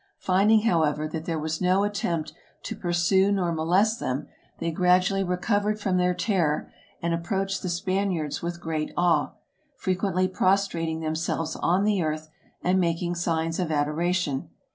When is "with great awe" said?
8.41-9.33